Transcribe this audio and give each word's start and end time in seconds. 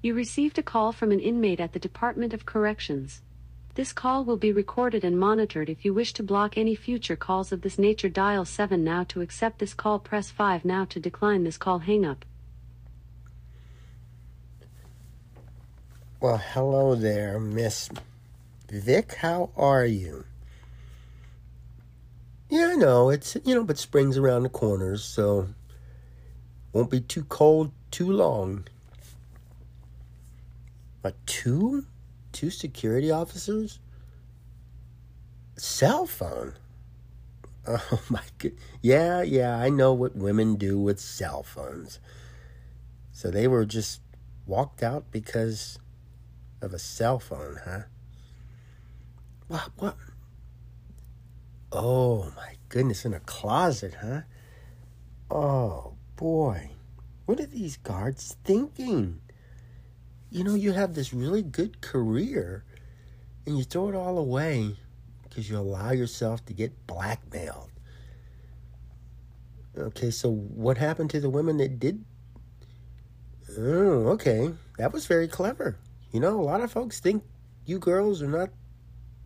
You 0.00 0.14
received 0.14 0.58
a 0.58 0.62
call 0.62 0.92
from 0.92 1.10
an 1.10 1.18
inmate 1.18 1.58
at 1.58 1.72
the 1.72 1.78
Department 1.80 2.32
of 2.32 2.46
Corrections. 2.46 3.22
This 3.74 3.92
call 3.92 4.24
will 4.24 4.36
be 4.36 4.52
recorded 4.52 5.04
and 5.04 5.18
monitored. 5.18 5.68
If 5.68 5.84
you 5.84 5.92
wish 5.92 6.12
to 6.14 6.22
block 6.22 6.56
any 6.56 6.74
future 6.74 7.16
calls 7.16 7.52
of 7.52 7.62
this 7.62 7.78
nature, 7.78 8.08
dial 8.08 8.44
7 8.44 8.82
now 8.84 9.04
to 9.04 9.20
accept 9.20 9.58
this 9.58 9.74
call, 9.74 9.98
press 9.98 10.30
5 10.30 10.64
now 10.64 10.84
to 10.86 11.00
decline 11.00 11.44
this 11.44 11.58
call, 11.58 11.80
hang 11.80 12.04
up. 12.04 12.24
Well, 16.20 16.38
hello 16.38 16.94
there, 16.96 17.38
Miss 17.38 17.88
Vic. 18.68 19.14
How 19.14 19.50
are 19.56 19.84
you? 19.84 20.24
Yeah, 22.50 22.70
I 22.72 22.74
know 22.74 23.10
it's 23.10 23.36
you 23.44 23.54
know, 23.54 23.62
but 23.62 23.78
spring's 23.78 24.16
around 24.16 24.42
the 24.42 24.48
corners, 24.48 25.04
so 25.04 25.48
won't 26.72 26.90
be 26.90 27.00
too 27.00 27.24
cold 27.24 27.70
too 27.90 28.10
long. 28.10 28.64
But 31.02 31.14
two, 31.26 31.86
two 32.32 32.50
security 32.50 33.10
officers, 33.10 33.80
cell 35.56 36.06
phone. 36.06 36.54
Oh 37.70 38.00
my 38.08 38.22
god! 38.38 38.52
Yeah, 38.80 39.20
yeah, 39.20 39.58
I 39.58 39.68
know 39.68 39.92
what 39.92 40.16
women 40.16 40.56
do 40.56 40.78
with 40.78 40.98
cell 40.98 41.42
phones. 41.42 42.00
So 43.12 43.30
they 43.30 43.46
were 43.46 43.66
just 43.66 44.00
walked 44.46 44.82
out 44.82 45.10
because 45.10 45.78
of 46.62 46.72
a 46.72 46.78
cell 46.78 47.18
phone, 47.18 47.60
huh? 47.62 47.80
What? 49.48 49.70
What? 49.76 49.96
Oh 51.70 52.32
my 52.34 52.54
goodness, 52.70 53.04
in 53.04 53.12
a 53.12 53.20
closet, 53.20 53.96
huh? 54.00 54.22
Oh 55.30 55.92
boy, 56.16 56.70
what 57.26 57.38
are 57.38 57.46
these 57.46 57.76
guards 57.76 58.36
thinking? 58.44 59.20
You 60.30 60.44
know, 60.44 60.54
you 60.54 60.72
have 60.72 60.94
this 60.94 61.12
really 61.12 61.42
good 61.42 61.80
career 61.80 62.64
and 63.46 63.56
you 63.56 63.64
throw 63.64 63.88
it 63.88 63.94
all 63.94 64.18
away 64.18 64.76
because 65.22 65.48
you 65.48 65.58
allow 65.58 65.90
yourself 65.92 66.44
to 66.46 66.52
get 66.52 66.86
blackmailed. 66.86 67.70
Okay, 69.76 70.10
so 70.10 70.30
what 70.30 70.76
happened 70.76 71.10
to 71.10 71.20
the 71.20 71.30
women 71.30 71.56
that 71.58 71.78
did? 71.78 72.04
Oh, 73.56 74.08
okay. 74.08 74.52
That 74.76 74.92
was 74.92 75.06
very 75.06 75.28
clever. 75.28 75.78
You 76.12 76.20
know, 76.20 76.38
a 76.38 76.42
lot 76.42 76.60
of 76.60 76.72
folks 76.72 77.00
think 77.00 77.22
you 77.64 77.78
girls 77.78 78.20
are 78.20 78.28
not 78.28 78.50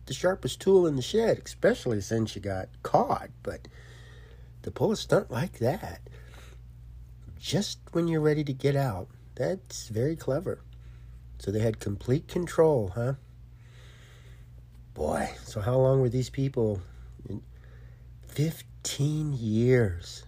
the 0.05 0.13
sharpest 0.13 0.61
tool 0.61 0.85
in 0.85 0.95
the 0.95 1.01
shed, 1.01 1.41
especially 1.43 2.01
since 2.01 2.35
you 2.35 2.41
got 2.41 2.69
caught. 2.83 3.29
But 3.41 3.67
to 4.61 4.71
pull 4.71 4.91
a 4.91 4.95
stunt 4.95 5.31
like 5.31 5.59
that, 5.59 6.01
just 7.39 7.79
when 7.91 8.07
you're 8.07 8.21
ready 8.21 8.43
to 8.43 8.53
get 8.53 8.75
out, 8.75 9.07
that's 9.35 9.87
very 9.87 10.15
clever. 10.15 10.61
So 11.43 11.51
they 11.51 11.59
had 11.59 11.81
complete 11.81 12.29
control, 12.29 12.93
huh? 12.95 13.15
Boy, 14.93 15.29
so 15.43 15.59
how 15.59 15.75
long 15.75 15.99
were 15.99 16.07
these 16.07 16.29
people? 16.29 16.79
15 18.29 19.33
years. 19.33 20.23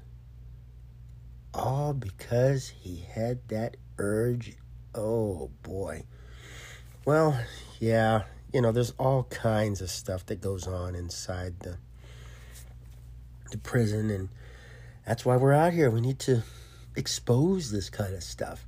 All 1.53 1.93
because 1.93 2.67
he 2.67 3.05
had 3.09 3.47
that 3.47 3.77
urge. 3.97 4.57
Oh 4.93 5.51
boy. 5.63 6.03
Well, 7.05 7.39
yeah, 7.79 8.23
you 8.51 8.59
know, 8.59 8.73
there's 8.73 8.93
all 8.99 9.23
kinds 9.23 9.79
of 9.79 9.89
stuff 9.89 10.25
that 10.25 10.41
goes 10.41 10.67
on 10.67 10.95
inside 10.95 11.61
the 11.61 11.77
the 13.51 13.57
prison 13.57 14.09
and 14.09 14.27
that's 15.07 15.23
why 15.23 15.37
we're 15.37 15.53
out 15.53 15.71
here. 15.71 15.89
We 15.89 16.01
need 16.01 16.19
to 16.19 16.43
expose 16.93 17.71
this 17.71 17.89
kind 17.89 18.13
of 18.13 18.21
stuff. 18.21 18.65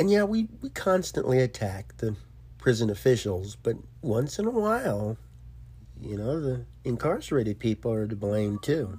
And 0.00 0.10
yeah, 0.10 0.24
we, 0.24 0.48
we 0.62 0.70
constantly 0.70 1.40
attack 1.40 1.98
the 1.98 2.16
prison 2.56 2.88
officials, 2.88 3.54
but 3.62 3.76
once 4.00 4.38
in 4.38 4.46
a 4.46 4.50
while, 4.50 5.18
you 6.00 6.16
know, 6.16 6.40
the 6.40 6.64
incarcerated 6.84 7.58
people 7.58 7.92
are 7.92 8.06
to 8.06 8.16
blame 8.16 8.58
too. 8.60 8.98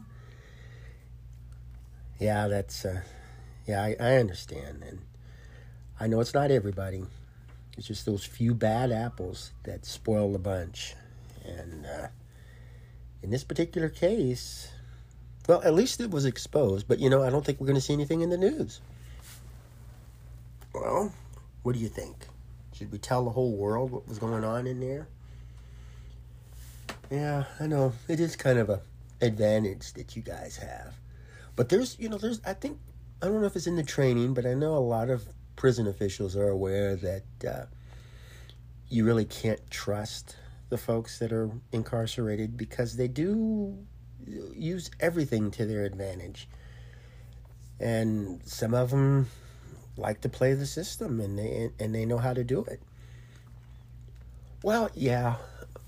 Yeah, 2.20 2.48
that's, 2.48 2.86
uh, 2.86 3.02
yeah, 3.66 3.82
I, 3.82 3.96
I 4.00 4.18
understand. 4.18 4.84
And 4.88 5.00
I 6.00 6.06
know 6.06 6.20
it's 6.20 6.36
not 6.36 6.52
everybody. 6.52 7.04
It's 7.80 7.88
just 7.88 8.06
those 8.06 8.24
few 8.24 8.54
bad 8.54 8.92
apples 8.92 9.54
that 9.64 9.88
spoil 9.88 10.32
the 10.32 10.38
bunch. 10.38 10.94
And 11.44 11.84
uh, 11.84 12.08
in 13.24 13.32
this 13.32 13.44
particular 13.44 13.90
case, 13.90 14.70
well, 15.48 15.64
at 15.64 15.74
least 15.74 16.00
it 16.00 16.12
was 16.12 16.26
exposed, 16.26 16.88
but 16.88 17.00
you 17.00 17.10
know, 17.10 17.24
I 17.24 17.32
don't 17.32 17.44
think 17.44 17.60
we're 17.60 17.66
going 17.66 17.74
to 17.74 17.82
see 17.82 17.94
anything 17.94 18.22
in 18.22 18.30
the 18.30 18.38
news. 18.38 18.82
Well, 20.74 21.14
what 21.64 21.74
do 21.74 21.80
you 21.80 21.90
think? 21.90 22.16
Should 22.74 22.92
we 22.92 22.98
tell 22.98 23.26
the 23.26 23.32
whole 23.32 23.56
world 23.56 23.92
what 23.92 24.08
was 24.08 24.20
going 24.20 24.44
on 24.44 24.68
in 24.68 24.80
there? 24.80 25.08
Yeah, 27.10 27.44
I 27.60 27.68
know. 27.68 27.94
It 28.08 28.20
is 28.20 28.36
kind 28.36 28.58
of 28.58 28.70
a 28.70 28.82
advantage 29.22 29.94
that 29.94 30.16
you 30.16 30.22
guys 30.22 30.58
have. 30.58 30.96
But 31.56 31.70
there's, 31.70 31.98
you 32.00 32.10
know, 32.10 32.18
there's 32.18 32.42
I 32.46 32.54
think 32.54 32.80
I 33.22 33.28
don't 33.28 33.42
know 33.42 33.48
if 33.48 33.56
it's 33.56 33.68
in 33.68 33.76
the 33.76 33.84
training, 33.84 34.34
but 34.34 34.46
I 34.46 34.54
know 34.54 34.76
a 34.76 34.80
lot 34.80 35.10
of 35.10 35.28
prison 35.56 35.88
officials 35.88 36.36
are 36.36 36.50
aware 36.50 36.96
that 36.96 37.24
uh, 37.48 37.66
you 38.90 39.06
really 39.06 39.26
can't 39.26 39.60
trust 39.70 40.38
the 40.70 40.78
folks 40.78 41.20
that 41.20 41.32
are 41.32 41.52
incarcerated 41.72 42.58
because 42.58 42.96
they 42.96 43.08
do 43.08 43.78
use 44.26 44.90
everything 45.00 45.52
to 45.52 45.66
their 45.66 45.84
advantage. 45.84 46.48
And 47.80 48.42
some 48.46 48.74
of 48.74 48.92
them 48.92 49.28
like 49.98 50.22
to 50.22 50.30
play 50.30 50.54
the 50.54 50.66
system 50.66 51.20
and 51.20 51.38
they 51.38 51.70
and 51.80 51.94
they 51.94 52.06
know 52.06 52.18
how 52.18 52.34
to 52.34 52.44
do 52.44 52.64
it. 52.66 52.82
Well, 54.64 54.90
yeah, 54.94 55.36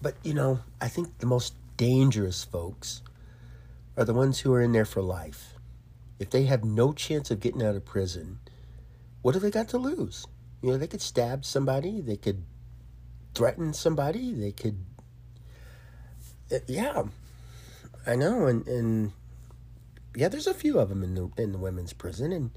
but 0.01 0.15
you 0.23 0.33
know, 0.33 0.59
I 0.81 0.87
think 0.87 1.19
the 1.19 1.25
most 1.25 1.53
dangerous 1.77 2.43
folks 2.43 3.01
are 3.97 4.05
the 4.05 4.13
ones 4.13 4.39
who 4.39 4.53
are 4.53 4.61
in 4.61 4.71
there 4.71 4.85
for 4.85 5.01
life. 5.01 5.53
If 6.19 6.29
they 6.29 6.43
have 6.45 6.63
no 6.63 6.93
chance 6.93 7.31
of 7.31 7.39
getting 7.39 7.63
out 7.63 7.75
of 7.75 7.85
prison, 7.85 8.39
what 9.21 9.35
have 9.35 9.43
they 9.43 9.51
got 9.51 9.69
to 9.69 9.77
lose? 9.77 10.25
You 10.61 10.71
know, 10.71 10.77
they 10.77 10.87
could 10.87 11.01
stab 11.01 11.45
somebody, 11.45 12.01
they 12.01 12.17
could 12.17 12.43
threaten 13.35 13.73
somebody, 13.73 14.33
they 14.33 14.51
could. 14.51 14.77
Uh, 16.51 16.59
yeah, 16.67 17.03
I 18.05 18.15
know, 18.15 18.47
and 18.47 18.67
and 18.67 19.11
yeah, 20.15 20.29
there's 20.29 20.47
a 20.47 20.53
few 20.53 20.79
of 20.79 20.89
them 20.89 21.03
in 21.03 21.15
the 21.15 21.29
in 21.37 21.51
the 21.51 21.57
women's 21.57 21.93
prison, 21.93 22.31
and 22.31 22.51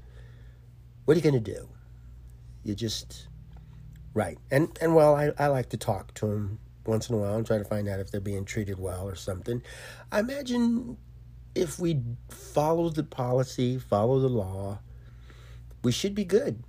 what 1.07 1.15
are 1.15 1.19
you 1.19 1.23
going 1.23 1.41
to 1.41 1.51
do? 1.53 1.69
You 2.65 2.75
just 2.75 3.29
right, 4.13 4.37
and 4.51 4.77
and 4.81 4.93
well, 4.93 5.15
I 5.15 5.31
I 5.39 5.47
like 5.47 5.69
to 5.69 5.77
talk 5.77 6.13
to 6.15 6.25
them 6.25 6.59
once 6.85 7.07
in 7.07 7.15
a 7.15 7.17
while 7.17 7.35
and 7.35 7.47
try 7.47 7.57
to 7.57 7.63
find 7.63 7.87
out 7.87 8.01
if 8.01 8.11
they're 8.11 8.19
being 8.19 8.43
treated 8.43 8.77
well 8.77 9.07
or 9.07 9.15
something. 9.15 9.61
I 10.11 10.19
imagine 10.19 10.97
if 11.55 11.79
we 11.79 12.01
follow 12.29 12.89
the 12.89 13.05
policy, 13.05 13.77
follow 13.77 14.19
the 14.19 14.27
law, 14.27 14.79
we 15.81 15.93
should 15.93 16.13
be 16.13 16.25
good 16.25 16.61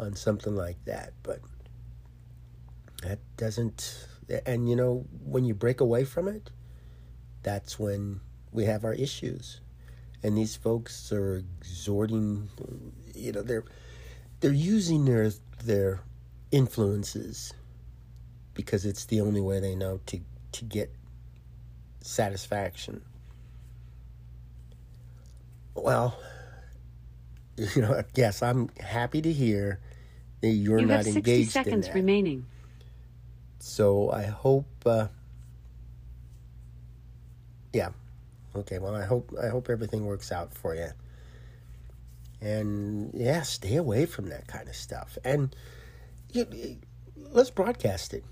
on 0.00 0.16
something 0.16 0.56
like 0.56 0.84
that. 0.86 1.12
But 1.22 1.38
that 3.04 3.20
doesn't, 3.36 4.04
and 4.44 4.68
you 4.68 4.74
know, 4.74 5.06
when 5.24 5.44
you 5.44 5.54
break 5.54 5.80
away 5.80 6.04
from 6.04 6.26
it, 6.26 6.50
that's 7.44 7.78
when 7.78 8.20
we 8.50 8.64
have 8.64 8.84
our 8.84 8.94
issues. 8.94 9.60
And 10.24 10.36
these 10.36 10.56
folks 10.56 11.12
are 11.12 11.44
exhorting, 11.60 12.48
you 13.16 13.32
know, 13.32 13.42
they're 13.42 13.64
they're 14.40 14.52
using 14.52 15.04
their 15.04 15.30
their 15.64 16.00
influences 16.50 17.52
because 18.54 18.84
it's 18.84 19.04
the 19.06 19.20
only 19.20 19.40
way 19.40 19.60
they 19.60 19.74
know 19.74 20.00
to 20.06 20.20
to 20.52 20.64
get 20.64 20.92
satisfaction. 22.00 23.02
Well, 25.74 26.18
you 27.56 27.82
know, 27.82 28.02
yes, 28.14 28.42
I'm 28.42 28.70
happy 28.80 29.20
to 29.22 29.32
hear 29.32 29.80
that 30.40 30.48
you're 30.48 30.80
you 30.80 30.86
not 30.86 30.96
have 30.98 31.04
60 31.06 31.18
engaged 31.18 31.50
seconds 31.50 31.86
in 31.86 31.92
that. 31.92 31.94
remaining. 31.94 32.46
So 33.58 34.10
I 34.10 34.24
hope. 34.24 34.66
Uh, 34.84 35.08
yeah. 37.72 37.90
Okay. 38.54 38.78
Well, 38.78 38.94
I 38.94 39.04
hope 39.04 39.34
I 39.42 39.48
hope 39.48 39.68
everything 39.68 40.06
works 40.06 40.32
out 40.32 40.54
for 40.54 40.74
you. 40.74 40.90
And 42.40 43.10
yeah, 43.14 43.42
stay 43.42 43.76
away 43.76 44.06
from 44.06 44.28
that 44.28 44.46
kind 44.46 44.68
of 44.68 44.76
stuff. 44.76 45.16
And 45.24 45.54
yeah, 46.30 46.44
let's 47.16 47.50
broadcast 47.50 48.12
it. 48.14 48.24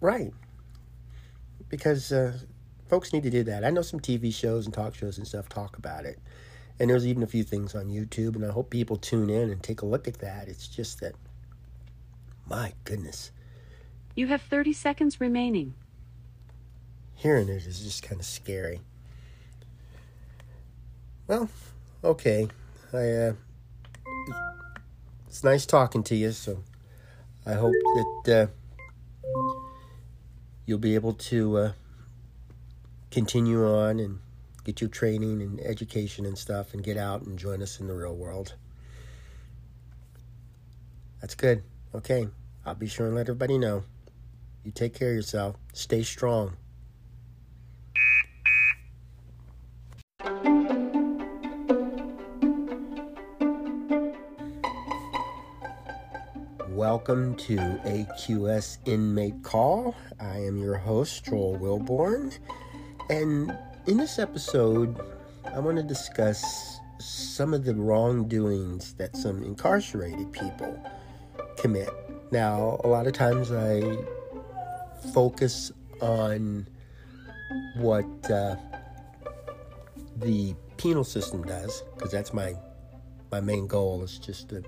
Right. 0.00 0.32
Because 1.68 2.12
uh, 2.12 2.38
folks 2.88 3.12
need 3.12 3.22
to 3.24 3.30
do 3.30 3.42
that. 3.44 3.64
I 3.64 3.70
know 3.70 3.82
some 3.82 4.00
TV 4.00 4.32
shows 4.34 4.64
and 4.66 4.74
talk 4.74 4.94
shows 4.94 5.18
and 5.18 5.26
stuff 5.26 5.48
talk 5.48 5.76
about 5.78 6.04
it. 6.04 6.18
And 6.78 6.90
there's 6.90 7.06
even 7.06 7.22
a 7.22 7.26
few 7.26 7.42
things 7.42 7.74
on 7.74 7.86
YouTube, 7.86 8.36
and 8.36 8.44
I 8.44 8.50
hope 8.52 8.68
people 8.68 8.96
tune 8.98 9.30
in 9.30 9.50
and 9.50 9.62
take 9.62 9.80
a 9.80 9.86
look 9.86 10.06
at 10.06 10.18
that. 10.18 10.46
It's 10.46 10.68
just 10.68 11.00
that, 11.00 11.14
my 12.46 12.74
goodness, 12.84 13.30
You 14.14 14.26
have 14.26 14.42
30 14.42 14.74
seconds 14.74 15.18
remaining. 15.20 15.72
hearing 17.14 17.48
it 17.48 17.66
is 17.66 17.80
just 17.80 18.02
kind 18.02 18.20
of 18.20 18.26
scary. 18.26 18.80
Well, 21.26 21.48
okay. 22.06 22.48
I 22.92 23.10
uh, 23.10 23.32
it's 25.26 25.42
nice 25.44 25.66
talking 25.66 26.02
to 26.04 26.14
you. 26.16 26.32
So 26.32 26.62
I 27.44 27.54
hope 27.54 27.74
that 28.24 28.42
uh, 28.42 28.46
you'll 30.64 30.78
be 30.78 30.94
able 30.94 31.14
to 31.14 31.58
uh, 31.58 31.72
continue 33.10 33.66
on 33.66 33.98
and 34.00 34.20
get 34.64 34.80
your 34.80 34.90
training 34.90 35.42
and 35.42 35.60
education 35.60 36.26
and 36.26 36.38
stuff 36.38 36.74
and 36.74 36.82
get 36.82 36.96
out 36.96 37.22
and 37.22 37.38
join 37.38 37.62
us 37.62 37.80
in 37.80 37.86
the 37.86 37.94
real 37.94 38.16
world. 38.16 38.54
That's 41.20 41.34
good. 41.34 41.62
Okay. 41.94 42.28
I'll 42.64 42.74
be 42.74 42.88
sure 42.88 43.06
and 43.06 43.14
let 43.14 43.22
everybody 43.22 43.58
know. 43.58 43.84
You 44.64 44.72
take 44.72 44.94
care 44.94 45.10
of 45.10 45.14
yourself. 45.14 45.56
Stay 45.72 46.02
strong. 46.02 46.56
Welcome 56.88 57.34
to 57.38 57.56
AQS 57.56 58.78
Inmate 58.84 59.42
Call. 59.42 59.96
I 60.20 60.36
am 60.36 60.56
your 60.56 60.76
host, 60.76 61.24
Joel 61.24 61.58
Wilborn. 61.58 62.38
And 63.10 63.58
in 63.86 63.96
this 63.96 64.20
episode, 64.20 65.00
I 65.52 65.58
want 65.58 65.78
to 65.78 65.82
discuss 65.82 66.78
some 67.00 67.54
of 67.54 67.64
the 67.64 67.74
wrongdoings 67.74 68.94
that 68.98 69.16
some 69.16 69.42
incarcerated 69.42 70.30
people 70.30 70.80
commit. 71.56 71.90
Now, 72.30 72.80
a 72.84 72.86
lot 72.86 73.08
of 73.08 73.14
times 73.14 73.50
I 73.50 73.82
focus 75.12 75.72
on 76.00 76.68
what 77.78 78.30
uh, 78.30 78.54
the 80.18 80.54
penal 80.76 81.02
system 81.02 81.42
does, 81.42 81.82
because 81.96 82.12
that's 82.12 82.32
my 82.32 82.54
my 83.32 83.40
main 83.40 83.66
goal 83.66 84.04
is 84.04 84.20
just 84.20 84.50
to 84.50 84.62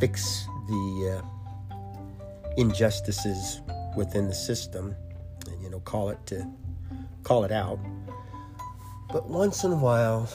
fix 0.00 0.48
the 0.68 1.22
uh, 1.22 1.74
injustices 2.56 3.62
within 3.96 4.28
the 4.28 4.34
system, 4.34 4.94
and 5.46 5.62
you 5.62 5.70
know, 5.70 5.80
call 5.80 6.10
it 6.10 6.18
to 6.26 6.46
call 7.22 7.44
it 7.44 7.52
out. 7.52 7.78
But 9.10 9.28
once 9.28 9.64
in 9.64 9.72
a 9.72 9.76
while, 9.76 10.28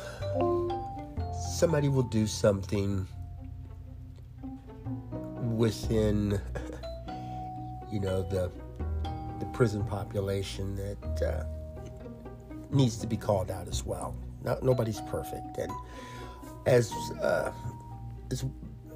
somebody 1.58 1.90
will 1.90 2.04
do 2.04 2.26
something 2.26 3.08
within, 5.56 6.42
you 7.92 8.00
know, 8.00 8.24
the 8.24 8.52
the 9.40 9.46
prison 9.48 9.84
population 9.84 10.76
that 10.76 11.22
uh, 11.22 11.44
needs 12.72 12.98
to 12.98 13.08
be 13.08 13.18
called 13.18 13.52
out 13.52 13.68
as 13.68 13.86
well. 13.86 14.16
Not, 14.44 14.64
nobody's 14.64 15.02
perfect, 15.02 15.58
and 15.58 15.72
as 16.66 16.92
uh, 17.22 17.52
as 18.32 18.44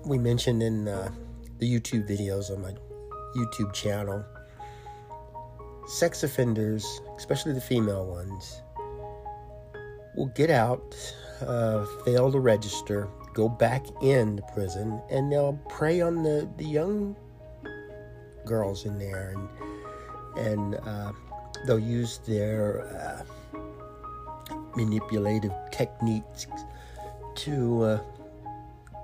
we 0.06 0.18
mentioned 0.18 0.64
in 0.64 0.88
uh, 0.88 1.12
the 1.60 1.68
YouTube 1.72 2.08
videos 2.08 2.52
on 2.52 2.62
my 2.62 2.74
YouTube 3.36 3.74
channel, 3.74 4.24
sex 5.88 6.24
offenders, 6.24 7.02
especially 7.18 7.54
the 7.54 7.62
female 7.62 8.06
ones, 8.06 8.62
will 10.16 10.32
get 10.36 10.50
out, 10.50 10.96
uh, 11.42 11.86
fail 12.04 12.32
to 12.32 12.40
register, 12.40 13.08
go 13.34 13.48
back 13.48 13.86
into 14.02 14.44
prison, 14.54 15.02
and 15.10 15.32
they'll 15.32 15.60
prey 15.70 16.02
on 16.02 16.24
the, 16.24 16.50
the 16.58 16.66
young 16.66 17.16
girls 18.46 18.86
in 18.86 18.98
there, 18.98 19.34
and 19.36 19.50
and 20.38 20.76
uh, 20.76 21.12
they'll 21.66 21.80
use 21.80 22.20
their 22.28 22.82
uh, 22.96 23.24
manipulative 24.76 25.54
techniques 25.72 26.46
to 27.36 27.84
uh, 27.84 28.00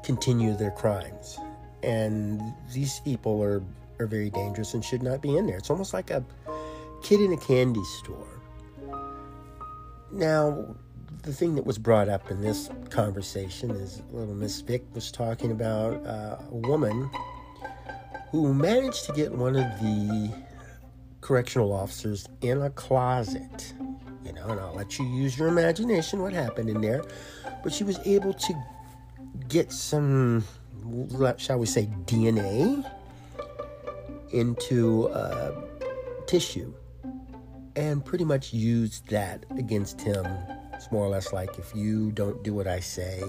continue 0.03 0.55
their 0.55 0.71
crimes. 0.71 1.39
And 1.83 2.41
these 2.73 2.99
people 3.01 3.41
are, 3.43 3.61
are 3.99 4.07
very 4.07 4.29
dangerous 4.29 4.73
and 4.73 4.83
should 4.83 5.03
not 5.03 5.21
be 5.21 5.37
in 5.37 5.45
there. 5.47 5.57
It's 5.57 5.69
almost 5.69 5.93
like 5.93 6.09
a 6.09 6.23
kid 7.01 7.19
in 7.19 7.33
a 7.33 7.37
candy 7.37 7.83
store. 7.99 8.27
Now, 10.11 10.75
the 11.23 11.33
thing 11.33 11.55
that 11.55 11.65
was 11.65 11.77
brought 11.77 12.09
up 12.09 12.29
in 12.29 12.41
this 12.41 12.69
conversation 12.89 13.71
is 13.71 14.01
little 14.11 14.35
Miss 14.35 14.59
Vic 14.61 14.83
was 14.93 15.11
talking 15.11 15.51
about 15.51 16.05
uh, 16.05 16.37
a 16.51 16.55
woman 16.55 17.09
who 18.31 18.53
managed 18.53 19.05
to 19.05 19.13
get 19.13 19.31
one 19.31 19.55
of 19.55 19.63
the 19.79 20.31
correctional 21.21 21.71
officers 21.71 22.27
in 22.41 22.61
a 22.61 22.69
closet. 22.71 23.73
You 24.25 24.33
know, 24.33 24.47
and 24.49 24.59
I'll 24.59 24.75
let 24.75 24.99
you 24.99 25.05
use 25.05 25.37
your 25.37 25.47
imagination 25.47 26.21
what 26.21 26.33
happened 26.33 26.69
in 26.69 26.81
there. 26.81 27.03
But 27.63 27.73
she 27.73 27.83
was 27.83 27.99
able 28.05 28.33
to 28.33 28.53
get 29.47 29.71
some, 29.71 30.43
shall 31.37 31.59
we 31.59 31.65
say, 31.65 31.87
DNA 32.05 32.89
into 34.31 35.07
uh, 35.09 35.51
tissue 36.25 36.73
and 37.75 38.03
pretty 38.03 38.25
much 38.25 38.53
use 38.53 39.01
that 39.09 39.45
against 39.57 40.01
him. 40.01 40.25
It's 40.73 40.91
more 40.91 41.05
or 41.05 41.09
less 41.09 41.33
like 41.33 41.57
if 41.57 41.73
you 41.75 42.11
don't 42.11 42.43
do 42.43 42.53
what 42.53 42.67
I 42.67 42.79
say, 42.79 43.23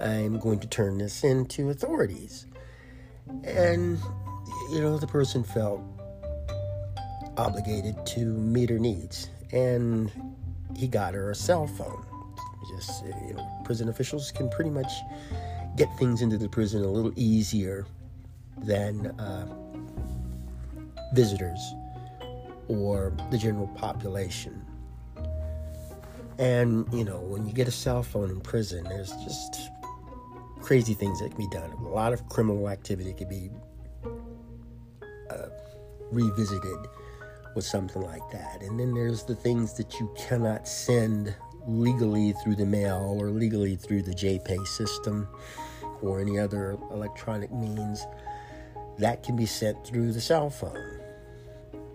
I'm 0.00 0.38
going 0.38 0.60
to 0.60 0.66
turn 0.66 0.98
this 0.98 1.24
into 1.24 1.70
authorities. 1.70 2.46
And, 3.44 3.98
you 4.70 4.80
know, 4.80 4.98
the 4.98 5.06
person 5.06 5.44
felt 5.44 5.80
obligated 7.36 8.04
to 8.06 8.20
meet 8.20 8.70
her 8.70 8.78
needs. 8.78 9.28
And 9.52 10.10
he 10.76 10.88
got 10.88 11.14
her 11.14 11.30
a 11.30 11.34
cell 11.34 11.66
phone 11.66 12.04
just 12.76 13.04
you 13.26 13.34
know, 13.34 13.48
prison 13.64 13.88
officials 13.88 14.30
can 14.32 14.48
pretty 14.48 14.70
much 14.70 14.90
get 15.76 15.88
things 15.98 16.22
into 16.22 16.38
the 16.38 16.48
prison 16.48 16.82
a 16.82 16.88
little 16.88 17.12
easier 17.16 17.86
than 18.58 19.06
uh, 19.20 19.46
visitors 21.12 21.60
or 22.68 23.12
the 23.30 23.38
general 23.38 23.68
population. 23.68 24.64
And 26.38 26.86
you 26.92 27.04
know, 27.04 27.20
when 27.20 27.46
you 27.46 27.52
get 27.52 27.68
a 27.68 27.72
cell 27.72 28.02
phone 28.02 28.30
in 28.30 28.40
prison, 28.40 28.84
there's 28.84 29.12
just 29.24 29.70
crazy 30.60 30.94
things 30.94 31.20
that 31.20 31.30
can 31.30 31.38
be 31.38 31.48
done. 31.48 31.70
A 31.70 31.88
lot 31.88 32.12
of 32.12 32.26
criminal 32.28 32.68
activity 32.68 33.12
could 33.12 33.28
be 33.28 33.50
uh, 35.30 35.48
revisited 36.10 36.78
with 37.54 37.64
something 37.64 38.02
like 38.02 38.28
that. 38.32 38.62
And 38.62 38.80
then 38.80 38.94
there's 38.94 39.24
the 39.24 39.36
things 39.36 39.74
that 39.74 40.00
you 40.00 40.12
cannot 40.16 40.66
send 40.66 41.34
legally 41.66 42.32
through 42.42 42.56
the 42.56 42.66
mail 42.66 43.16
or 43.18 43.30
legally 43.30 43.76
through 43.76 44.02
the 44.02 44.12
JPay 44.12 44.66
system 44.66 45.28
or 46.02 46.20
any 46.20 46.38
other 46.38 46.72
electronic 46.90 47.52
means, 47.52 48.06
that 48.98 49.22
can 49.22 49.36
be 49.36 49.46
sent 49.46 49.84
through 49.86 50.12
the 50.12 50.20
cell 50.20 50.50
phone. 50.50 51.00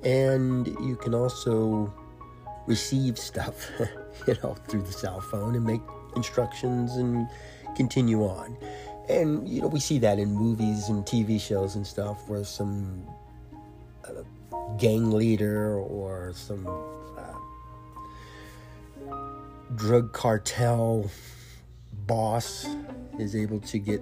And 0.03 0.67
you 0.67 0.97
can 1.01 1.13
also 1.13 1.93
receive 2.65 3.17
stuff, 3.17 3.69
you 4.27 4.35
know, 4.43 4.55
through 4.67 4.83
the 4.83 4.91
cell 4.91 5.21
phone 5.21 5.55
and 5.55 5.65
make 5.65 5.81
instructions 6.15 6.95
and 6.95 7.27
continue 7.75 8.23
on. 8.23 8.57
And, 9.09 9.47
you 9.47 9.61
know, 9.61 9.67
we 9.67 9.79
see 9.79 9.97
that 9.99 10.19
in 10.19 10.33
movies 10.33 10.89
and 10.89 11.03
TV 11.05 11.39
shows 11.39 11.75
and 11.75 11.85
stuff 11.85 12.27
where 12.27 12.43
some 12.43 13.03
uh, 14.05 14.23
gang 14.77 15.11
leader 15.11 15.79
or 15.79 16.31
some 16.35 16.67
drug 19.75 20.11
cartel 20.13 21.09
boss 22.07 22.67
is 23.19 23.35
able 23.35 23.59
to 23.59 23.79
get 23.79 24.01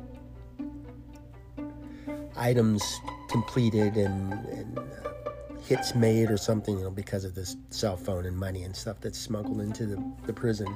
items 2.38 3.00
completed 3.30 3.98
and, 3.98 4.32
and 4.50 4.80
uh, 4.80 5.32
hits 5.62 5.96
made 5.96 6.32
or 6.32 6.38
something, 6.38 6.78
you 6.78 6.84
know, 6.84 6.92
because 6.92 7.26
of 7.26 7.36
this 7.36 7.58
cell 7.70 7.98
phone 7.98 8.26
and 8.26 8.38
money 8.38 8.64
and 8.64 8.76
stuff 8.76 8.98
that's 9.02 9.20
smuggled 9.20 9.60
into 9.60 9.86
the, 9.86 10.14
the 10.26 10.34
prison. 10.34 10.74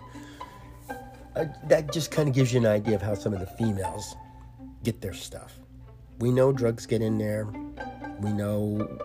Uh, 1.36 1.46
that 1.68 1.94
just 1.94 2.12
kind 2.12 2.28
of 2.28 2.36
gives 2.36 2.52
you 2.52 2.60
an 2.60 2.66
idea 2.66 2.96
of 2.96 3.02
how 3.02 3.14
some 3.14 3.34
of 3.34 3.40
the 3.40 3.46
females 3.46 4.16
get 4.84 5.00
their 5.00 5.14
stuff. 5.14 5.60
We 6.20 6.32
know 6.32 6.52
drugs 6.52 6.86
get 6.86 7.02
in 7.02 7.18
there. 7.18 7.48
We 8.20 8.34
know 8.34 9.00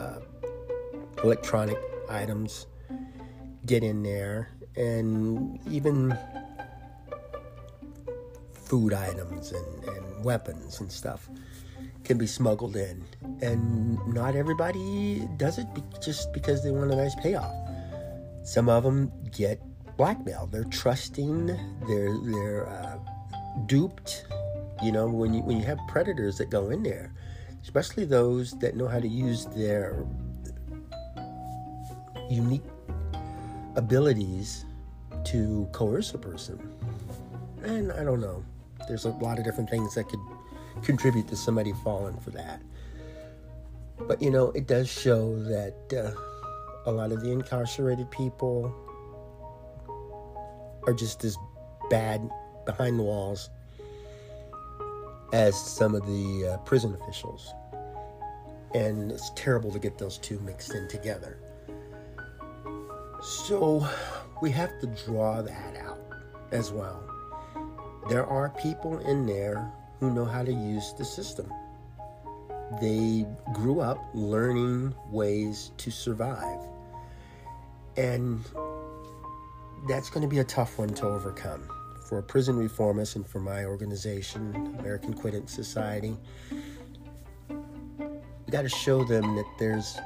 uh, 0.00 0.20
electronic 1.22 1.76
items 2.08 2.66
get 3.66 3.82
in 3.82 4.02
there 4.02 4.55
and 4.76 5.58
even 5.70 6.16
food 8.52 8.92
items 8.92 9.52
and, 9.52 9.84
and 9.84 10.24
weapons 10.24 10.80
and 10.80 10.90
stuff 10.90 11.28
can 12.04 12.18
be 12.18 12.26
smuggled 12.26 12.76
in. 12.76 13.04
And 13.40 13.98
not 14.12 14.36
everybody 14.36 15.26
does 15.36 15.58
it 15.58 15.72
be- 15.74 15.82
just 16.00 16.32
because 16.32 16.62
they 16.62 16.70
want 16.70 16.92
a 16.92 16.96
nice 16.96 17.14
payoff. 17.16 17.52
Some 18.44 18.68
of 18.68 18.84
them 18.84 19.12
get 19.32 19.60
blackmailed. 19.96 20.52
They're 20.52 20.64
trusting. 20.64 21.46
They're 21.46 22.16
they're 22.22 22.68
uh, 22.68 22.98
duped. 23.66 24.26
You 24.82 24.92
know, 24.92 25.08
when 25.08 25.34
you 25.34 25.42
when 25.42 25.58
you 25.58 25.64
have 25.64 25.78
predators 25.88 26.38
that 26.38 26.50
go 26.50 26.70
in 26.70 26.82
there, 26.82 27.12
especially 27.62 28.04
those 28.04 28.52
that 28.58 28.76
know 28.76 28.86
how 28.86 29.00
to 29.00 29.08
use 29.08 29.46
their 29.46 30.06
unique 32.30 32.62
abilities 33.76 34.65
to 35.26 35.68
coerce 35.72 36.14
a 36.14 36.18
person. 36.18 36.58
And 37.62 37.92
I 37.92 38.04
don't 38.04 38.20
know. 38.20 38.44
There's 38.88 39.04
a 39.04 39.10
lot 39.10 39.38
of 39.38 39.44
different 39.44 39.70
things 39.70 39.94
that 39.94 40.08
could 40.08 40.20
contribute 40.82 41.28
to 41.28 41.36
somebody 41.36 41.72
falling 41.84 42.18
for 42.18 42.30
that. 42.30 42.60
But 43.98 44.22
you 44.22 44.30
know, 44.30 44.50
it 44.52 44.66
does 44.66 44.88
show 44.88 45.38
that 45.44 45.74
uh, 45.92 46.90
a 46.90 46.92
lot 46.92 47.12
of 47.12 47.22
the 47.22 47.30
incarcerated 47.30 48.10
people 48.10 48.72
are 50.86 50.92
just 50.92 51.24
as 51.24 51.36
bad 51.90 52.28
behind 52.64 52.98
the 52.98 53.02
walls 53.02 53.50
as 55.32 55.58
some 55.58 55.94
of 55.94 56.06
the 56.06 56.52
uh, 56.52 56.56
prison 56.58 56.96
officials. 57.00 57.52
And 58.74 59.10
it's 59.10 59.30
terrible 59.34 59.72
to 59.72 59.78
get 59.78 59.98
those 59.98 60.18
two 60.18 60.38
mixed 60.40 60.74
in 60.74 60.88
together. 60.88 61.38
So 63.22 63.88
we 64.42 64.50
have 64.50 64.78
to 64.80 64.86
draw 64.86 65.42
that 65.42 65.76
out 65.76 65.98
as 66.52 66.72
well. 66.72 67.02
There 68.08 68.26
are 68.26 68.50
people 68.50 68.98
in 68.98 69.26
there 69.26 69.72
who 69.98 70.12
know 70.12 70.24
how 70.24 70.44
to 70.44 70.52
use 70.52 70.92
the 70.98 71.04
system. 71.04 71.52
They 72.80 73.26
grew 73.54 73.80
up 73.80 73.98
learning 74.14 74.94
ways 75.10 75.72
to 75.78 75.90
survive. 75.90 76.60
And 77.96 78.44
that's 79.88 80.10
going 80.10 80.22
to 80.22 80.28
be 80.28 80.40
a 80.40 80.44
tough 80.44 80.78
one 80.78 80.90
to 80.94 81.06
overcome 81.06 81.68
for 82.08 82.20
prison 82.22 82.56
reformists 82.56 83.16
and 83.16 83.26
for 83.26 83.40
my 83.40 83.64
organization, 83.64 84.76
American 84.78 85.14
Quittance 85.14 85.52
Society. 85.52 86.16
We 87.48 88.52
got 88.52 88.62
to 88.62 88.68
show 88.68 89.02
them 89.02 89.34
that 89.34 89.46
there's 89.58 89.98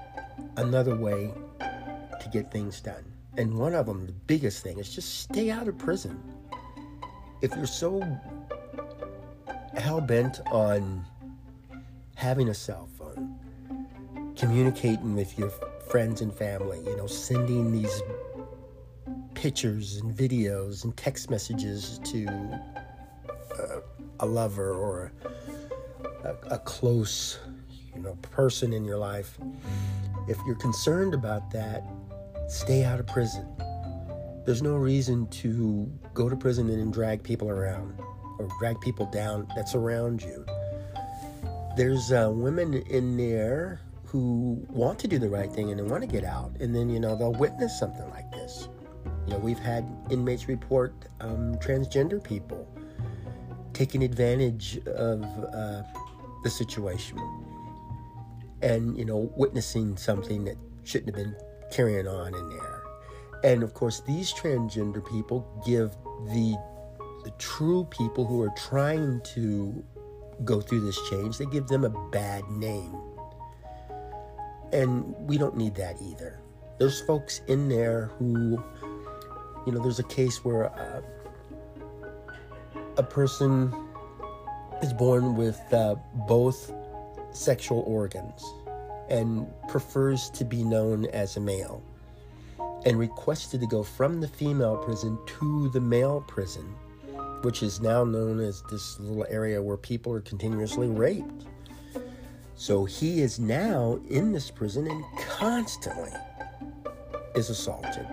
another 0.56 0.96
way 0.96 1.34
to 1.58 2.28
get 2.32 2.50
things 2.50 2.80
done. 2.80 3.04
And 3.40 3.56
one 3.56 3.74
of 3.74 3.86
them, 3.86 4.04
the 4.04 4.12
biggest 4.12 4.62
thing, 4.62 4.78
is 4.78 4.94
just 4.94 5.20
stay 5.20 5.50
out 5.50 5.66
of 5.66 5.78
prison. 5.78 6.22
If 7.40 7.56
you're 7.56 7.64
so 7.64 8.02
hell 9.74 10.02
bent 10.02 10.40
on 10.52 11.06
having 12.16 12.50
a 12.50 12.54
cell 12.54 12.86
phone, 12.98 13.38
communicating 14.36 15.16
with 15.16 15.38
your 15.38 15.48
friends 15.88 16.20
and 16.20 16.34
family, 16.34 16.80
you 16.84 16.94
know, 16.98 17.06
sending 17.06 17.72
these 17.72 18.02
pictures 19.32 19.96
and 19.96 20.14
videos 20.14 20.84
and 20.84 20.94
text 20.98 21.30
messages 21.30 21.98
to 22.04 22.26
uh, 23.58 23.80
a 24.20 24.26
lover 24.26 24.74
or 24.74 25.12
a, 26.24 26.34
a 26.50 26.58
close, 26.58 27.38
you 27.94 28.02
know, 28.02 28.16
person 28.20 28.74
in 28.74 28.84
your 28.84 28.98
life. 28.98 29.38
If 30.28 30.36
you're 30.46 30.56
concerned 30.56 31.14
about 31.14 31.50
that, 31.52 31.82
stay 32.50 32.84
out 32.84 33.00
of 33.00 33.06
prison. 33.06 33.46
There's 34.44 34.62
no 34.62 34.76
reason 34.76 35.26
to 35.28 35.90
go 36.14 36.28
to 36.28 36.36
prison 36.36 36.68
and 36.68 36.92
drag 36.92 37.22
people 37.22 37.48
around 37.48 37.98
or 38.38 38.48
drag 38.58 38.80
people 38.80 39.06
down 39.06 39.46
that's 39.54 39.74
around 39.74 40.22
you. 40.22 40.44
There's 41.76 42.10
uh, 42.10 42.30
women 42.32 42.74
in 42.74 43.16
there 43.16 43.80
who 44.04 44.64
want 44.68 44.98
to 44.98 45.08
do 45.08 45.18
the 45.18 45.28
right 45.28 45.52
thing 45.52 45.70
and 45.70 45.78
they 45.78 45.84
want 45.84 46.02
to 46.02 46.08
get 46.08 46.24
out, 46.24 46.56
and 46.58 46.74
then 46.74 46.90
you 46.90 46.98
know 46.98 47.16
they'll 47.16 47.32
witness 47.32 47.78
something 47.78 48.08
like 48.10 48.30
this. 48.32 48.68
You 49.26 49.34
know, 49.34 49.38
we've 49.38 49.58
had 49.58 49.86
inmates 50.10 50.48
report 50.48 50.94
um, 51.20 51.54
transgender 51.56 52.22
people 52.22 52.66
taking 53.72 54.02
advantage 54.02 54.78
of 54.88 55.22
uh, 55.54 55.82
the 56.42 56.50
situation 56.50 57.18
and, 58.62 58.98
you 58.98 59.04
know, 59.04 59.32
witnessing 59.36 59.96
something 59.96 60.44
that 60.44 60.56
shouldn't 60.84 61.14
have 61.14 61.24
been 61.24 61.34
carrying 61.70 62.06
on 62.06 62.34
in 62.34 62.48
there. 62.50 62.82
And 63.42 63.62
of 63.62 63.74
course, 63.74 64.00
these 64.06 64.32
transgender 64.32 65.06
people 65.08 65.46
give 65.66 65.90
the 66.32 66.56
the 67.24 67.30
true 67.32 67.86
people 67.90 68.24
who 68.24 68.42
are 68.42 68.52
trying 68.56 69.20
to 69.34 69.84
go 70.42 70.60
through 70.60 70.80
this 70.80 70.98
change, 71.10 71.36
they 71.36 71.44
give 71.44 71.66
them 71.66 71.84
a 71.84 71.90
bad 72.10 72.48
name. 72.48 72.96
And 74.72 75.14
we 75.28 75.36
don't 75.36 75.54
need 75.54 75.74
that 75.74 76.00
either. 76.00 76.40
There's 76.78 77.02
folks 77.02 77.42
in 77.46 77.68
there 77.68 78.06
who 78.18 78.62
you 79.66 79.72
know, 79.72 79.82
there's 79.82 79.98
a 79.98 80.04
case 80.04 80.44
where 80.44 80.72
uh, 80.72 81.02
a 82.96 83.02
person 83.02 83.72
is 84.82 84.92
born 84.92 85.36
with 85.36 85.60
uh, 85.72 85.96
both 86.26 86.72
sexual 87.32 87.84
organs 87.86 88.42
and 89.10 89.46
prefers 89.68 90.30
to 90.30 90.44
be 90.44 90.62
known 90.62 91.06
as 91.06 91.36
a 91.36 91.40
male 91.40 91.82
and 92.86 92.98
requested 92.98 93.60
to 93.60 93.66
go 93.66 93.82
from 93.82 94.20
the 94.20 94.28
female 94.28 94.76
prison 94.76 95.18
to 95.26 95.68
the 95.70 95.80
male 95.80 96.24
prison, 96.26 96.64
which 97.42 97.62
is 97.62 97.80
now 97.80 98.04
known 98.04 98.40
as 98.40 98.62
this 98.70 98.98
little 99.00 99.26
area 99.28 99.60
where 99.60 99.76
people 99.76 100.12
are 100.12 100.20
continuously 100.20 100.88
raped. 100.88 101.46
So 102.54 102.84
he 102.84 103.20
is 103.20 103.38
now 103.38 104.00
in 104.08 104.32
this 104.32 104.50
prison 104.50 104.86
and 104.86 105.04
constantly 105.18 106.12
is 107.34 107.50
assaulted. 107.50 108.06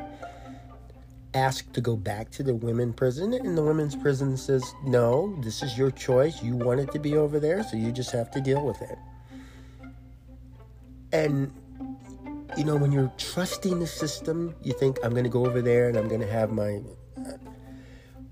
Asked 1.34 1.74
to 1.74 1.82
go 1.82 1.96
back 1.96 2.32
to 2.32 2.44
the 2.44 2.56
women 2.56 2.94
prison 2.94 3.34
and 3.34 3.58
the 3.58 3.64
women's 3.64 3.96
prison 3.96 4.36
says 4.38 4.64
no 4.84 5.38
this 5.44 5.62
is 5.62 5.78
your 5.78 5.92
choice. 5.92 6.42
You 6.42 6.56
want 6.56 6.80
it 6.80 6.92
to 6.94 7.00
be 7.00 7.16
over 7.16 7.40
there 7.40 7.64
so 7.64 7.78
you 7.78 7.92
just 7.92 8.12
have 8.12 8.32
to 8.32 8.42
deal 8.42 8.66
with 8.66 8.82
it 8.82 8.98
and 11.12 11.52
you 12.58 12.64
know 12.64 12.76
when 12.76 12.92
you're 12.92 13.12
trusting 13.18 13.80
the 13.80 13.88
system 13.88 14.56
you 14.64 14.74
think 14.74 14.98
i'm 15.04 15.12
going 15.12 15.24
to 15.24 15.30
go 15.30 15.46
over 15.46 15.62
there 15.62 15.90
and 15.90 15.98
i'm 15.98 16.08
going 16.08 16.22
to 16.22 16.32
have 16.32 16.52
my 16.52 16.82
uh, 17.18 17.32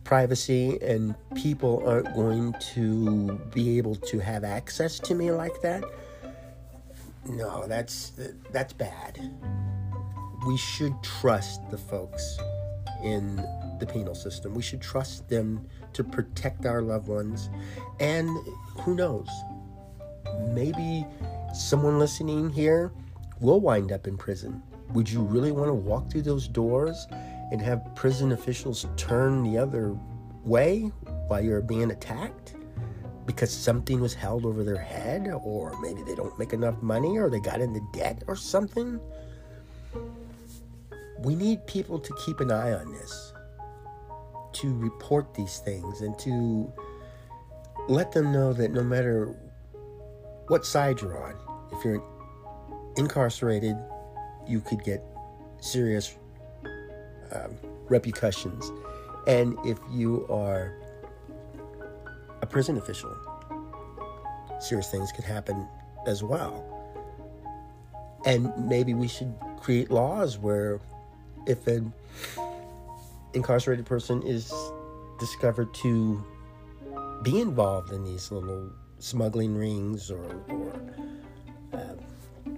privacy 0.03 0.77
and 0.82 1.15
people 1.36 1.84
aren't 1.86 2.13
going 2.15 2.53
to 2.60 3.34
be 3.53 3.77
able 3.77 3.96
to 3.96 4.20
have 4.20 4.44
access 4.44 5.00
to 5.00 5.15
me 5.15 5.32
like 5.32 5.62
that 5.62 5.84
no 7.27 7.65
that's 7.67 8.13
that's 8.51 8.74
bad 8.74 9.20
we 10.46 10.58
should 10.58 10.94
trust 11.01 11.62
the 11.72 11.77
folks 11.77 12.38
in 13.03 13.38
the 13.79 13.86
penal 13.86 14.15
system. 14.15 14.53
We 14.53 14.62
should 14.62 14.82
trust 14.82 15.27
them 15.29 15.65
to 15.94 16.03
protect 16.03 16.65
our 16.65 16.82
loved 16.82 17.08
ones. 17.08 17.50
And 18.00 18.29
who 18.79 18.96
knows? 18.96 19.29
Maybe 20.50 21.05
someone 21.56 22.00
listening 22.00 22.50
here 22.50 22.92
will 23.40 23.60
wind 23.60 23.92
up 23.92 24.08
in 24.08 24.18
prison. 24.18 24.62
Would 24.94 25.10
you 25.10 25.22
really 25.22 25.52
want 25.52 25.70
to 25.70 25.74
walk 25.74 26.12
through 26.12 26.24
those 26.24 26.48
doors 26.48 27.08
and 27.52 27.62
have 27.62 27.96
prison 27.96 28.32
officials 28.32 28.88
turn 28.98 29.44
the 29.44 29.58
other 29.58 29.98
way 30.44 30.92
while 31.28 31.42
you're 31.42 31.62
being 31.62 31.92
attacked? 31.92 32.56
Because 33.26 33.52
something 33.52 34.00
was 34.00 34.14
held 34.14 34.46
over 34.46 34.64
their 34.64 34.78
head, 34.78 35.28
or 35.44 35.80
maybe 35.82 36.04
they 36.04 36.14
don't 36.14 36.38
make 36.38 36.54
enough 36.54 36.80
money, 36.84 37.18
or 37.18 37.30
they 37.30 37.40
got 37.40 37.60
into 37.60 37.82
debt 37.92 38.24
or 38.28 38.36
something? 38.36 39.00
we 41.26 41.36
need 41.36 41.66
people 41.66 42.00
to 42.00 42.14
keep 42.24 42.40
an 42.40 42.52
eye 42.52 42.74
on 42.74 42.92
this, 42.94 43.34
to 44.54 44.78
report 44.78 45.34
these 45.34 45.58
things, 45.58 46.02
and 46.02 46.18
to 46.20 46.72
let 47.88 48.12
them 48.12 48.32
know 48.32 48.54
that 48.54 48.72
no 48.72 48.84
matter 48.84 49.36
what 50.48 50.66
side 50.66 51.02
you're 51.02 51.22
on, 51.22 51.36
if 51.72 51.84
you're 51.84 52.03
incarcerated, 52.98 53.75
you 54.48 54.62
could 54.62 54.84
get 54.84 55.03
serious 55.60 56.15
um, 57.31 57.57
repercussions. 57.89 58.72
And 59.27 59.57
if 59.65 59.79
you 59.91 60.27
are 60.29 60.74
a 62.41 62.45
prison 62.45 62.77
official, 62.77 63.15
serious 64.60 64.89
things 64.91 65.12
could 65.12 65.25
happen 65.25 65.67
as 66.05 66.24
well. 66.24 66.72
And 68.25 68.51
maybe 68.67 68.93
we 68.93 69.07
should 69.07 69.34
create 69.60 69.91
laws 69.91 70.38
where 70.38 70.79
if 71.48 71.67
an 71.67 71.93
incarcerated 73.34 73.86
person 73.86 74.24
is 74.24 74.53
discovered 75.19 75.74
to 75.75 76.24
be 77.24 77.39
involved 77.39 77.91
in 77.91 78.03
these 78.03 78.31
little 78.31 78.72
smuggling 79.00 79.55
rings 79.55 80.10
or, 80.10 80.24
or 80.50 80.74
uh, 81.75 82.50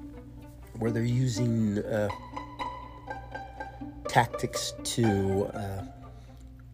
where 0.80 0.92
they're 0.92 1.04
using 1.04 1.80
uh, 1.80 2.10
tactics 4.08 4.74
to 4.84 5.46
uh, 5.54 5.84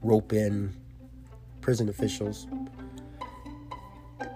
rope 0.01 0.33
in 0.33 0.73
prison 1.62 1.89
officials, 1.89 2.47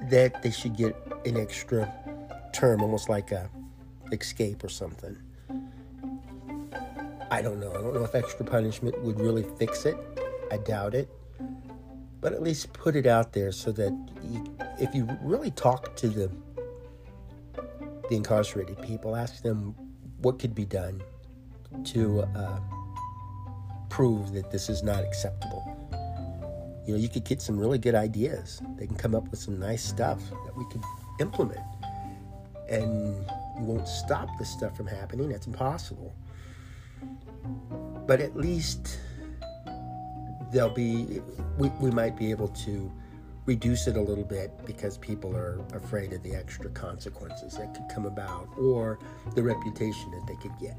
that 0.10 0.42
they 0.42 0.52
should 0.52 0.76
get 0.76 0.96
an 1.26 1.38
extra 1.38 1.92
term, 2.54 2.82
almost 2.82 3.10
like 3.10 3.32
a 3.32 3.50
escape 4.12 4.64
or 4.64 4.70
something. 4.70 5.18
I 7.30 7.42
don't 7.42 7.60
know. 7.60 7.72
I 7.72 7.82
don't 7.82 7.94
know 7.94 8.04
if 8.04 8.16
extra 8.16 8.46
punishment 8.46 8.98
would 9.04 9.20
really 9.20 9.44
fix 9.60 9.86
it. 9.86 9.98
I 10.52 10.58
doubt 10.58 10.96
it. 10.96 11.10
But 12.22 12.34
at 12.34 12.42
least 12.42 12.74
put 12.74 12.96
it 12.96 13.06
out 13.06 13.34
there 13.34 13.52
so 13.52 13.72
that 13.74 13.92
you, 14.24 14.58
if 14.80 14.96
you 14.96 15.08
really 15.22 15.52
talk 15.52 15.96
to 15.98 16.08
the 16.08 16.32
the 18.10 18.16
incarcerated 18.16 18.82
people, 18.82 19.16
ask 19.16 19.42
them 19.44 19.76
what 20.22 20.40
could 20.40 20.56
be 20.56 20.66
done 20.66 21.02
to 21.86 22.22
uh, 22.22 22.60
prove 23.90 24.34
that 24.34 24.52
this 24.52 24.70
is 24.70 24.84
not 24.84 25.04
acceptable. 25.04 25.64
you 26.86 26.94
know, 26.94 27.00
you 27.00 27.10
could 27.10 27.26
get 27.26 27.42
some 27.42 27.60
really 27.60 27.78
good 27.78 27.96
ideas. 27.96 28.62
They 28.78 28.88
can 28.88 28.96
come 28.96 29.14
up 29.14 29.30
with 29.30 29.40
some 29.40 29.60
nice 29.60 29.84
stuff 29.84 30.22
that 30.46 30.56
we 30.58 30.66
could 30.72 30.82
implement. 31.20 31.60
And 32.70 33.26
you 33.60 33.64
won't 33.64 33.88
stop 33.88 34.30
this 34.40 34.50
stuff 34.50 34.78
from 34.78 34.88
happening. 34.88 35.30
That's 35.30 35.48
impossible. 35.48 36.14
But 38.06 38.22
at 38.22 38.38
least 38.38 39.00
there'll 40.54 40.70
be, 40.70 41.22
we, 41.58 41.70
we 41.82 41.92
might 41.92 42.16
be 42.16 42.32
able 42.32 42.48
to 42.50 42.92
reduce 43.48 43.88
it 43.88 43.96
a 43.96 44.02
little 44.02 44.26
bit 44.26 44.52
because 44.66 44.98
people 44.98 45.36
are 45.36 45.60
afraid 45.74 46.12
of 46.14 46.22
the 46.22 46.36
extra 46.36 46.70
consequences 46.72 47.54
that 47.54 47.74
could 47.74 47.88
come 47.90 48.06
about 48.06 48.48
or 48.58 49.00
the 49.36 49.42
reputation 49.42 50.12
that 50.12 50.28
they 50.28 50.36
could 50.36 50.52
get. 50.60 50.78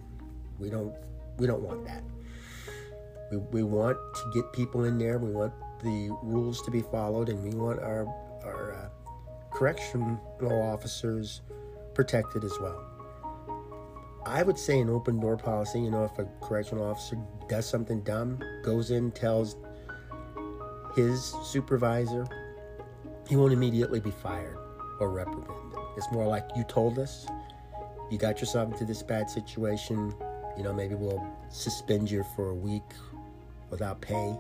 We 0.58 0.68
don't, 0.68 0.94
we 1.38 1.46
don't 1.46 1.62
want 1.62 1.84
that. 1.86 2.04
We, 3.32 3.38
we 3.38 3.62
want 3.62 3.96
to 3.96 4.30
get 4.34 4.52
people 4.52 4.84
in 4.84 4.98
there. 4.98 5.18
We 5.18 5.30
want 5.30 5.54
the 5.82 6.10
rules 6.22 6.60
to 6.62 6.70
be 6.70 6.82
followed, 6.82 7.28
and 7.28 7.42
we 7.42 7.50
want 7.50 7.80
our 7.80 8.06
our 8.44 8.72
uh, 8.72 8.88
correctional 9.50 10.20
officers 10.42 11.42
protected 11.94 12.44
as 12.44 12.58
well. 12.60 12.84
I 14.26 14.42
would 14.42 14.58
say 14.58 14.80
an 14.80 14.90
open 14.90 15.20
door 15.20 15.36
policy. 15.36 15.80
You 15.80 15.90
know, 15.90 16.04
if 16.04 16.18
a 16.18 16.26
correctional 16.44 16.84
officer 16.84 17.18
does 17.48 17.68
something 17.68 18.02
dumb, 18.02 18.40
goes 18.62 18.90
in, 18.90 19.10
tells 19.12 19.56
his 20.96 21.34
supervisor, 21.44 22.26
he 23.28 23.36
won't 23.36 23.52
immediately 23.52 24.00
be 24.00 24.10
fired 24.10 24.56
or 25.00 25.10
reprimanded. 25.10 25.78
It's 25.96 26.10
more 26.10 26.26
like 26.26 26.48
you 26.56 26.64
told 26.64 26.98
us, 26.98 27.26
you 28.10 28.16
got 28.16 28.40
yourself 28.40 28.72
into 28.72 28.84
this 28.84 29.02
bad 29.02 29.28
situation. 29.28 30.14
You 30.56 30.62
know, 30.62 30.72
maybe 30.72 30.94
we'll 30.94 31.24
suspend 31.50 32.10
you 32.10 32.24
for 32.34 32.50
a 32.50 32.54
week 32.54 32.82
without 33.70 34.00
pay. 34.00 34.34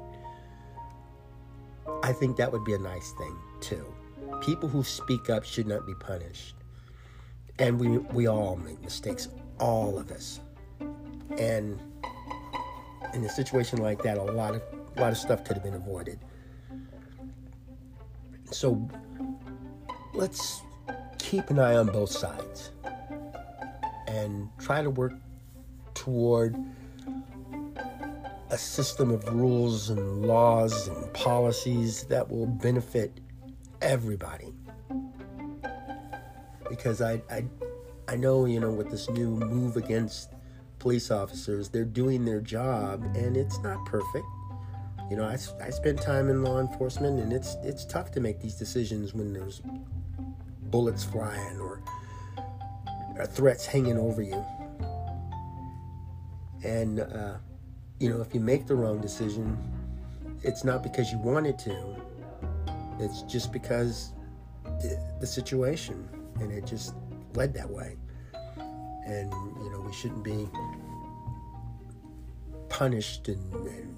I 2.02 2.12
think 2.12 2.36
that 2.38 2.50
would 2.50 2.64
be 2.64 2.74
a 2.74 2.78
nice 2.78 3.12
thing 3.18 3.36
too. 3.60 3.94
People 4.40 4.68
who 4.68 4.82
speak 4.82 5.28
up 5.28 5.44
should 5.44 5.66
not 5.66 5.86
be 5.86 5.94
punished. 5.94 6.54
And 7.58 7.78
we 7.78 7.98
we 7.98 8.26
all 8.26 8.56
make 8.56 8.80
mistakes, 8.82 9.28
all 9.58 9.98
of 9.98 10.10
us. 10.10 10.40
And 11.36 11.78
in 13.14 13.24
a 13.24 13.28
situation 13.28 13.80
like 13.80 14.02
that, 14.02 14.16
a 14.16 14.22
lot 14.22 14.54
of 14.54 14.62
a 14.96 15.00
lot 15.00 15.10
of 15.10 15.18
stuff 15.18 15.44
could 15.44 15.56
have 15.56 15.64
been 15.64 15.74
avoided. 15.74 16.20
So 18.50 18.88
let's 20.14 20.62
keep 21.18 21.50
an 21.50 21.58
eye 21.58 21.76
on 21.76 21.86
both 21.86 22.10
sides 22.10 22.70
and 24.06 24.48
try 24.58 24.82
to 24.82 24.90
work 24.90 25.12
toward 25.94 26.56
a 28.50 28.56
system 28.56 29.10
of 29.10 29.24
rules 29.32 29.90
and 29.90 30.24
laws 30.24 30.88
and 30.88 31.12
policies 31.12 32.04
that 32.04 32.28
will 32.30 32.46
benefit 32.46 33.20
everybody. 33.82 34.54
Because 36.68 37.02
I, 37.02 37.22
I, 37.30 37.44
I 38.08 38.16
know, 38.16 38.46
you 38.46 38.60
know, 38.60 38.70
with 38.70 38.90
this 38.90 39.10
new 39.10 39.28
move 39.28 39.76
against 39.76 40.32
police 40.78 41.10
officers, 41.10 41.68
they're 41.68 41.84
doing 41.84 42.24
their 42.24 42.40
job 42.40 43.02
and 43.14 43.36
it's 43.36 43.58
not 43.58 43.84
perfect. 43.84 44.24
You 45.10 45.16
know, 45.16 45.24
I, 45.24 45.38
I 45.62 45.70
spend 45.70 46.00
time 46.00 46.28
in 46.28 46.42
law 46.42 46.60
enforcement 46.60 47.18
and 47.20 47.32
it's 47.32 47.56
it's 47.62 47.84
tough 47.84 48.10
to 48.12 48.20
make 48.20 48.40
these 48.40 48.54
decisions 48.54 49.14
when 49.14 49.32
there's 49.32 49.62
bullets 50.64 51.04
flying 51.04 51.58
or, 51.58 51.82
or 53.16 53.26
threats 53.26 53.64
hanging 53.64 53.96
over 53.98 54.22
you. 54.22 54.44
And 56.62 57.00
uh, 57.00 57.38
you 57.98 58.10
know, 58.10 58.20
if 58.20 58.34
you 58.34 58.40
make 58.40 58.66
the 58.66 58.76
wrong 58.76 59.00
decision, 59.00 59.56
it's 60.42 60.64
not 60.64 60.82
because 60.82 61.10
you 61.10 61.18
wanted 61.18 61.58
to. 61.60 61.96
It's 63.00 63.22
just 63.22 63.52
because 63.52 64.12
the, 64.64 65.00
the 65.20 65.26
situation 65.26 66.08
and 66.40 66.52
it 66.52 66.66
just 66.66 66.94
led 67.34 67.54
that 67.54 67.68
way. 67.68 67.96
And, 69.06 69.32
you 69.62 69.70
know, 69.70 69.80
we 69.80 69.92
shouldn't 69.92 70.22
be 70.22 70.48
punished 72.68 73.28
and, 73.28 73.54
and 73.54 73.96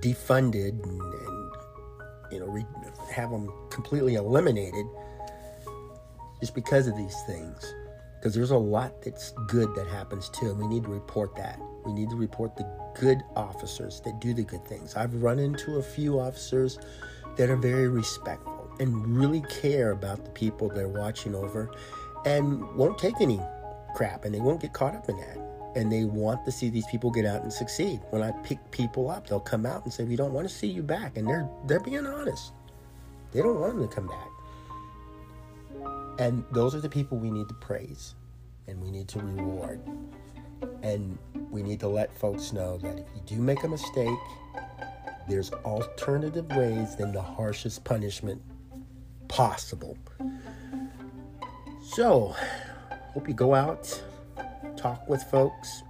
defunded 0.00 0.82
and, 0.82 1.00
and 1.00 1.52
you 2.30 2.40
know, 2.40 2.46
re- 2.46 2.66
have 3.12 3.30
them 3.30 3.52
completely 3.70 4.14
eliminated 4.14 4.86
just 6.40 6.54
because 6.54 6.86
of 6.86 6.96
these 6.96 7.16
things. 7.26 7.74
Because 8.18 8.34
there's 8.34 8.50
a 8.50 8.58
lot 8.58 9.00
that's 9.02 9.32
good 9.46 9.74
that 9.76 9.86
happens 9.86 10.28
too, 10.28 10.50
and 10.50 10.58
we 10.58 10.66
need 10.66 10.82
to 10.84 10.90
report 10.90 11.36
that. 11.36 11.60
We 11.86 11.92
need 11.92 12.10
to 12.10 12.16
report 12.16 12.56
the 12.56 12.66
good 12.98 13.22
officers 13.36 14.00
that 14.04 14.20
do 14.20 14.34
the 14.34 14.42
good 14.42 14.64
things. 14.66 14.96
I've 14.96 15.22
run 15.22 15.38
into 15.38 15.76
a 15.76 15.82
few 15.82 16.18
officers 16.18 16.78
that 17.36 17.48
are 17.48 17.56
very 17.56 17.88
respectful 17.88 18.68
and 18.80 19.16
really 19.16 19.42
care 19.42 19.92
about 19.92 20.24
the 20.24 20.30
people 20.30 20.68
they're 20.68 20.88
watching 20.88 21.34
over 21.34 21.70
and 22.24 22.62
won't 22.74 22.98
take 22.98 23.20
any 23.20 23.40
crap 23.94 24.24
and 24.24 24.34
they 24.34 24.40
won't 24.40 24.60
get 24.60 24.72
caught 24.72 24.94
up 24.94 25.08
in 25.08 25.16
that. 25.16 25.47
And 25.78 25.92
they 25.92 26.04
want 26.04 26.44
to 26.44 26.50
see 26.50 26.70
these 26.70 26.86
people 26.86 27.10
get 27.10 27.24
out 27.24 27.42
and 27.42 27.52
succeed. 27.52 28.00
When 28.10 28.20
I 28.20 28.32
pick 28.42 28.58
people 28.72 29.10
up, 29.10 29.28
they'll 29.28 29.38
come 29.38 29.64
out 29.64 29.84
and 29.84 29.92
say, 29.92 30.02
"We 30.02 30.16
don't 30.16 30.32
want 30.32 30.48
to 30.48 30.52
see 30.52 30.66
you 30.66 30.82
back," 30.82 31.16
and 31.16 31.26
they're 31.26 31.48
they're 31.66 31.80
being 31.80 32.04
honest. 32.04 32.52
They 33.30 33.40
don't 33.40 33.60
want 33.60 33.76
them 33.76 33.88
to 33.88 33.94
come 33.94 34.08
back. 34.08 34.28
And 36.18 36.44
those 36.50 36.74
are 36.74 36.80
the 36.80 36.88
people 36.88 37.16
we 37.16 37.30
need 37.30 37.48
to 37.48 37.54
praise 37.54 38.16
and 38.66 38.80
we 38.82 38.90
need 38.90 39.08
to 39.08 39.20
reward. 39.20 39.80
And 40.82 41.16
we 41.50 41.62
need 41.62 41.80
to 41.80 41.88
let 41.88 42.12
folks 42.18 42.52
know 42.52 42.76
that 42.78 42.98
if 42.98 43.06
you 43.14 43.22
do 43.24 43.36
make 43.36 43.62
a 43.62 43.68
mistake, 43.68 44.18
there's 45.28 45.52
alternative 45.64 46.46
ways 46.56 46.96
than 46.96 47.12
the 47.12 47.22
harshest 47.22 47.84
punishment 47.84 48.42
possible. 49.28 49.96
So, 51.92 52.34
hope 53.14 53.28
you 53.28 53.34
go 53.34 53.54
out, 53.54 54.02
talk 54.78 55.08
with 55.08 55.22
folks, 55.24 55.82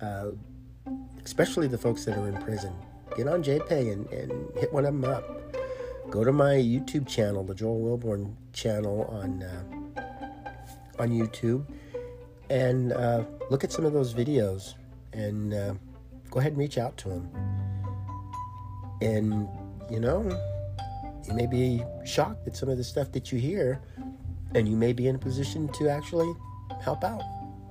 uh, 0.00 0.30
especially 1.24 1.68
the 1.68 1.78
folks 1.78 2.04
that 2.04 2.16
are 2.16 2.28
in 2.28 2.36
prison. 2.42 2.72
Get 3.16 3.28
on 3.28 3.42
JPay 3.42 3.92
and, 3.92 4.06
and 4.08 4.56
hit 4.56 4.72
one 4.72 4.86
of 4.86 4.94
them 4.94 5.04
up. 5.04 5.24
Go 6.10 6.24
to 6.24 6.32
my 6.32 6.54
YouTube 6.54 7.06
channel, 7.06 7.44
the 7.44 7.54
Joel 7.54 7.98
Wilborn 7.98 8.34
channel 8.52 9.04
on 9.10 9.42
uh, 9.42 10.00
on 10.98 11.10
YouTube, 11.10 11.66
and 12.48 12.92
uh, 12.92 13.24
look 13.50 13.62
at 13.62 13.72
some 13.72 13.84
of 13.84 13.92
those 13.92 14.14
videos 14.14 14.74
and 15.12 15.54
uh, 15.54 15.74
go 16.30 16.40
ahead 16.40 16.52
and 16.52 16.58
reach 16.58 16.78
out 16.78 16.96
to 16.98 17.08
them. 17.08 17.30
And, 19.00 19.48
you 19.90 20.00
know, 20.00 20.22
you 21.26 21.34
may 21.34 21.46
be 21.46 21.82
shocked 22.04 22.46
at 22.46 22.56
some 22.56 22.68
of 22.68 22.78
the 22.78 22.84
stuff 22.84 23.12
that 23.12 23.32
you 23.32 23.38
hear, 23.38 23.80
and 24.54 24.68
you 24.68 24.76
may 24.76 24.92
be 24.92 25.08
in 25.08 25.14
a 25.14 25.18
position 25.18 25.68
to 25.74 25.88
actually 25.88 26.32
help 26.82 27.04
out, 27.04 27.22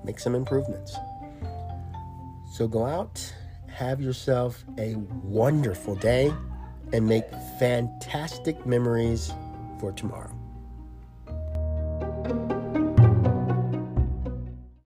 make 0.07 0.19
some 0.19 0.33
improvements. 0.33 0.95
So 2.53 2.67
go 2.67 2.85
out, 2.85 3.21
have 3.67 4.01
yourself 4.01 4.63
a 4.79 4.95
wonderful 5.21 5.95
day, 5.95 6.33
and 6.93 7.05
make 7.05 7.25
fantastic 7.59 8.65
memories 8.65 9.33
for 9.79 9.91
tomorrow. 9.91 10.33